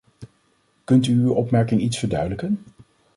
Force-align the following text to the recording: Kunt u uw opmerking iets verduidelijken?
Kunt 0.87 1.07
u 1.07 1.13
uw 1.13 1.33
opmerking 1.33 1.81
iets 1.81 1.97
verduidelijken? 1.99 2.59